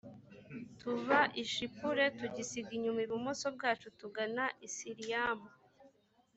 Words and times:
tuva 0.79 1.19
i 1.41 1.43
shipure 1.53 2.05
tugisiga 2.17 2.69
inyuma 2.77 2.99
ibumoso 3.05 3.45
bwacu 3.55 3.87
tugana 3.99 4.43
i 4.67 4.69
siriyamu 4.75 5.47